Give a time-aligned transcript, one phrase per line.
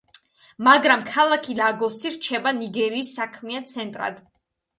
[0.67, 4.21] მაგრამ ქალაქი ლაგოსი რჩება ნიგერიის საქმიან ცენტრად.